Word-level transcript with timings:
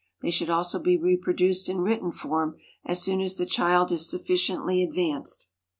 They 0.23 0.31
should 0.31 0.49
also 0.49 0.79
be 0.79 0.97
reproduced 0.97 1.69
in 1.69 1.81
written 1.81 2.11
form 2.11 2.55
as 2.83 3.03
soon 3.03 3.21
as 3.21 3.37
the 3.37 3.45
child 3.45 3.91
is 3.91 4.09
sufficiently 4.09 4.81
advanced. 4.81 5.49